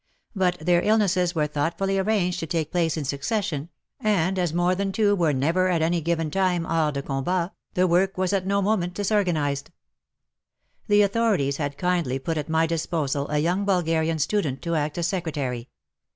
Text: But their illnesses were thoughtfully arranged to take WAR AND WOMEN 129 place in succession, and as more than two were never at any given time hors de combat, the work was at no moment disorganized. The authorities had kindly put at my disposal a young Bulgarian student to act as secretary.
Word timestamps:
But 0.35 0.57
their 0.59 0.81
illnesses 0.81 1.35
were 1.35 1.45
thoughtfully 1.45 1.99
arranged 1.99 2.39
to 2.39 2.47
take 2.47 2.73
WAR 2.73 2.81
AND 2.81 2.91
WOMEN 2.97 3.05
129 3.05 3.25
place 3.27 3.37
in 3.37 3.67
succession, 3.69 3.69
and 3.99 4.39
as 4.39 4.51
more 4.51 4.73
than 4.73 4.91
two 4.91 5.15
were 5.15 5.31
never 5.31 5.69
at 5.69 5.83
any 5.83 6.01
given 6.01 6.31
time 6.31 6.65
hors 6.65 6.93
de 6.93 7.03
combat, 7.03 7.51
the 7.75 7.85
work 7.85 8.17
was 8.17 8.33
at 8.33 8.47
no 8.47 8.63
moment 8.63 8.95
disorganized. 8.95 9.69
The 10.87 11.03
authorities 11.03 11.57
had 11.57 11.77
kindly 11.77 12.17
put 12.17 12.39
at 12.39 12.49
my 12.49 12.65
disposal 12.65 13.29
a 13.29 13.37
young 13.37 13.63
Bulgarian 13.63 14.17
student 14.17 14.63
to 14.63 14.73
act 14.73 14.97
as 14.97 15.05
secretary. 15.05 15.69